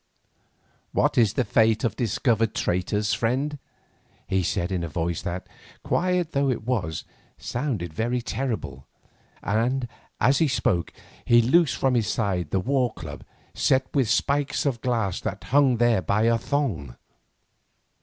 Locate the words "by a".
16.01-16.39